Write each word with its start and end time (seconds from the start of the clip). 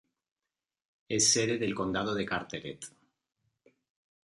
Es 1.07 1.31
sede 1.31 1.59
del 1.59 1.75
condado 1.75 2.15
de 2.15 2.25
Carteret. 2.25 2.85